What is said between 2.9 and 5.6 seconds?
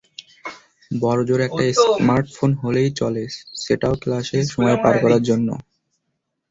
চলে, সেটাও ক্লাসে সময় পার করার জন্য।